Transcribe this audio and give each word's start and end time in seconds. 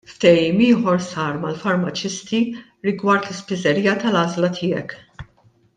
Ftehim 0.11 0.61
ieħor 0.67 1.03
sar 1.07 1.37
mal-farmaċisti 1.43 2.41
rigward 2.89 3.29
l-Ispiżerija 3.33 3.95
tal-Għażla 4.07 4.53
Tiegħek. 4.61 5.29